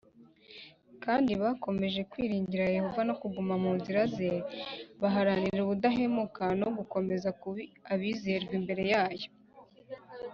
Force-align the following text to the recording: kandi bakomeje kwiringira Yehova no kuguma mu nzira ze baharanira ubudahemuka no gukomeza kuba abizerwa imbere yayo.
kandi 1.03 1.31
bakomeje 1.41 2.01
kwiringira 2.11 2.73
Yehova 2.77 3.01
no 3.07 3.13
kuguma 3.21 3.53
mu 3.63 3.71
nzira 3.77 4.01
ze 4.15 4.29
baharanira 5.01 5.59
ubudahemuka 5.63 6.43
no 6.61 6.67
gukomeza 6.77 7.29
kuba 7.41 7.61
abizerwa 7.93 8.53
imbere 8.59 8.83
yayo. 8.93 9.27